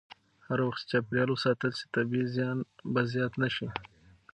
هر 0.47 0.59
وخت 0.67 0.81
چې 0.83 0.87
چاپېریال 0.91 1.29
وساتل 1.31 1.71
شي، 1.77 1.85
طبیعي 1.95 2.25
زیان 2.35 2.57
به 2.93 3.01
زیات 3.11 3.33
نه 3.41 3.49
شي. 3.55 3.67